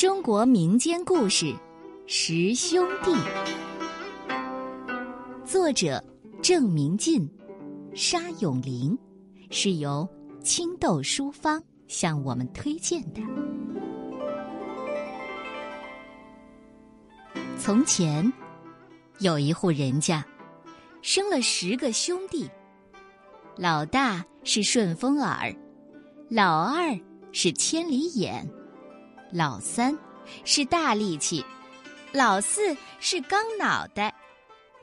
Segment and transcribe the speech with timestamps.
[0.00, 1.44] 中国民间故事
[2.06, 3.10] 《十兄弟》，
[5.44, 6.02] 作者
[6.40, 7.28] 郑明进、
[7.94, 8.98] 沙永林，
[9.50, 10.08] 是由
[10.42, 13.20] 青豆书坊向我们推荐的。
[17.58, 18.32] 从前，
[19.18, 20.24] 有一户人家，
[21.02, 22.48] 生了十个兄弟，
[23.54, 25.54] 老大是顺风耳，
[26.30, 26.98] 老二
[27.32, 28.50] 是千里眼。
[29.32, 29.96] 老三
[30.44, 31.44] 是大力气，
[32.12, 34.12] 老四是钢脑袋，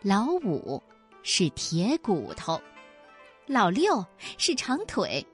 [0.02, 0.82] 老五
[1.22, 2.62] 是铁骨头，
[3.46, 4.06] 老六
[4.38, 5.26] 是长腿，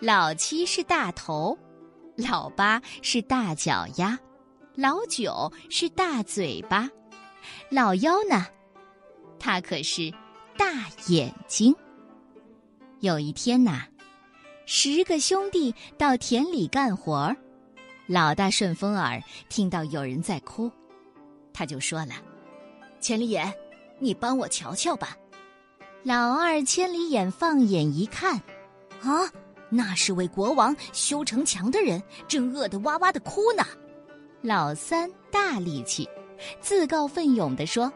[0.00, 1.56] 老七是大头，
[2.16, 4.18] 老八是大脚丫，
[4.74, 6.90] 老九是大嘴巴，
[7.70, 8.46] 老幺呢，
[9.38, 10.12] 他可是
[10.58, 10.66] 大
[11.06, 11.74] 眼睛。
[13.00, 13.86] 有一天呐，
[14.66, 17.34] 十个兄弟到田里干活儿。
[18.06, 20.70] 老大顺风耳听到有人在哭，
[21.52, 22.14] 他就说了
[23.00, 23.52] ：“千里眼，
[23.98, 25.16] 你帮我瞧瞧吧。”
[26.02, 28.36] 老二千里眼放眼一看，
[29.02, 29.30] 啊，
[29.68, 33.64] 那是为国王修城墙的人，正饿得哇哇的哭呢。
[34.40, 36.08] 老三大力气，
[36.60, 37.90] 自告奋勇地说：“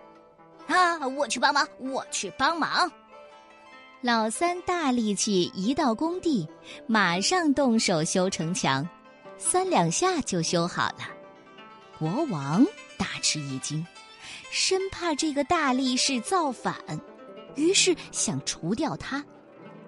[0.69, 2.91] 啊，我去帮忙，我去帮忙。”
[4.01, 6.49] 老三大力气一到工地，
[6.87, 8.89] 马上动手修城墙。
[9.39, 11.09] 三两下就修好了，
[11.99, 12.65] 国王
[12.99, 13.87] 大吃一惊，
[14.51, 16.75] 生怕这个大力士造反，
[17.55, 19.23] 于是想除掉他，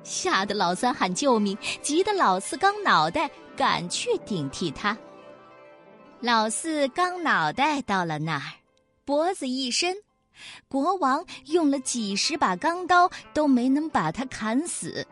[0.03, 4.97] 吓得老三喊救命，急得老四刚脑袋赶去顶替他。
[6.21, 8.53] 老四刚脑袋到了那儿，
[9.05, 9.97] 脖子一伸，
[10.69, 15.07] 国王用了几十把钢刀都没能把他砍死，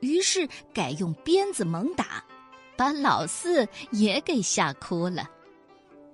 [0.00, 2.24] 于是改用鞭子猛打。
[2.82, 5.30] 把老四也给吓哭了，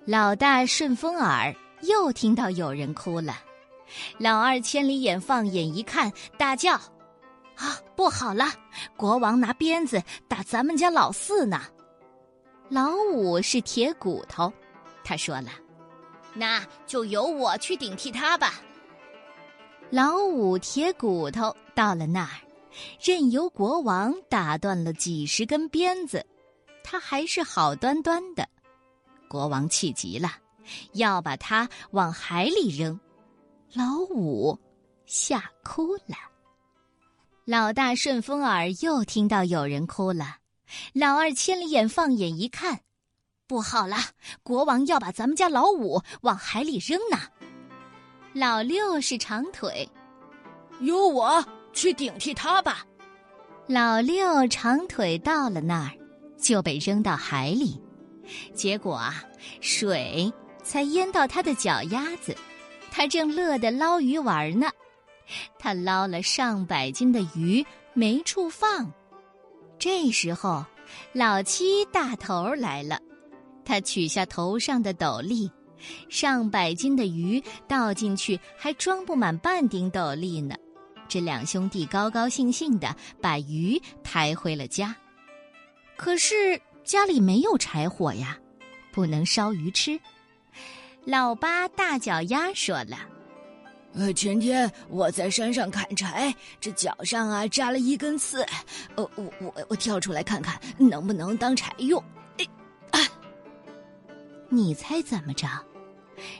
[0.05, 3.39] 老大顺风耳又听到有人哭了，
[4.19, 6.73] 老二千里眼放眼一看，大叫
[7.57, 8.45] ：“啊，不好了！
[8.95, 11.59] 国王拿鞭子打咱们家老四呢！”
[12.69, 14.53] 老五是铁骨头，
[15.03, 15.49] 他说了
[16.35, 18.61] ：“那就由我去顶替他吧。”
[19.89, 22.37] 老五铁骨头到了那儿，
[23.01, 26.23] 任由国王打断了几十根鞭子。
[26.91, 28.49] 他还是好端端的，
[29.27, 30.31] 国王气急了，
[30.93, 32.99] 要把他往海里扔。
[33.73, 34.57] 老五
[35.05, 36.15] 吓哭了。
[37.45, 40.37] 老大顺风耳又听到有人哭了，
[40.93, 42.79] 老二千里眼放眼一看，
[43.45, 43.95] 不好了，
[44.41, 47.19] 国王要把咱们家老五往海里扔呢。
[48.33, 49.87] 老六是长腿，
[50.79, 52.83] 由我去顶替他吧。
[53.67, 55.98] 老六长腿到了那儿。
[56.41, 57.79] 就被扔到海里，
[58.53, 59.23] 结果啊，
[59.61, 60.31] 水
[60.63, 62.35] 才淹到他的脚丫子，
[62.91, 64.69] 他正乐得捞鱼玩呢。
[65.59, 67.63] 他捞了上百斤的鱼，
[67.93, 68.91] 没处放。
[69.77, 70.65] 这时候，
[71.13, 72.99] 老七大头来了，
[73.63, 75.49] 他取下头上的斗笠，
[76.09, 80.55] 上百斤的鱼倒进去还装不满半顶斗笠呢。
[81.07, 84.95] 这两兄弟高高兴兴的把鱼抬回了家。
[85.99, 88.37] 可是家里没有柴火呀，
[88.89, 89.99] 不能烧鱼吃。
[91.03, 92.97] 老八大脚丫说了
[93.91, 98.43] ：“呃，前天我在山上砍柴，这脚上啊扎了一根刺，
[98.95, 102.01] 呃，我我我跳出来看看能不能当柴用。”
[102.39, 102.47] 哎，
[102.91, 102.99] 啊！
[104.47, 105.49] 你猜怎么着？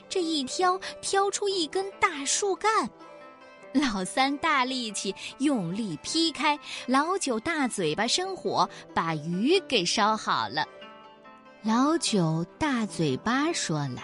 [0.08, 2.88] 这一挑，挑出一根大树干。
[3.72, 10.66] 老三大力气用力劈开，老九大嘴巴生火，把鱼给烧好了。
[11.62, 14.02] 老九大嘴巴说了：“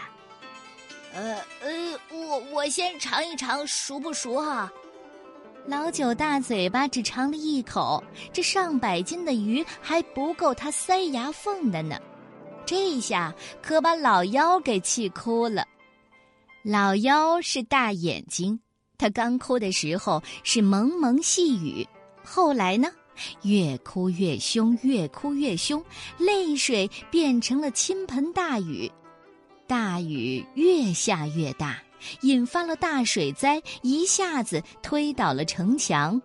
[1.14, 4.70] 呃呃，我我先尝一尝熟不熟哈。”
[5.66, 8.00] 老九大嘴巴只尝了一口，
[8.32, 11.98] 这上百斤的鱼还不够他塞牙缝的呢。
[12.64, 15.66] 这下可把老幺给气哭了。
[16.62, 18.60] 老幺是大眼睛。
[18.98, 21.86] 他刚哭的时候是蒙蒙细雨，
[22.24, 22.88] 后来呢，
[23.42, 25.84] 越哭越凶，越哭越凶，
[26.18, 28.90] 泪水变成了倾盆大雨，
[29.66, 31.78] 大雨越下越大，
[32.22, 36.20] 引发了大水灾，一下子推倒了城墙，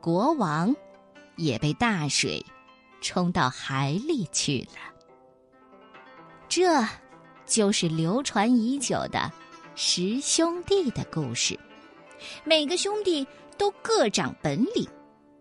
[0.00, 0.74] 国王
[1.36, 2.44] 也被大水
[3.00, 4.78] 冲到海里去了。
[6.48, 6.84] 这，
[7.46, 9.30] 就是流传已久的
[9.76, 11.58] 十兄弟的故事。
[12.44, 13.26] 每个兄弟
[13.56, 14.86] 都各长本领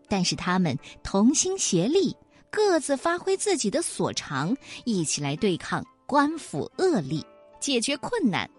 [0.07, 2.15] 但是他们同心协力
[2.51, 7.23] 各自发挥自己的所长一起来对抗官府恶吏
[7.59, 8.49] 解决困难。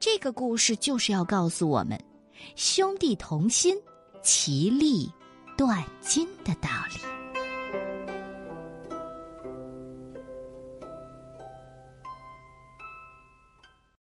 [0.00, 1.98] 这个故事就是要告诉我们
[2.54, 3.76] 兄弟同心
[4.22, 5.10] 其利
[5.56, 7.17] 断金的道理。